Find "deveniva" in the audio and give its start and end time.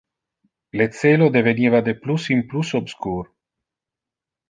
1.35-1.81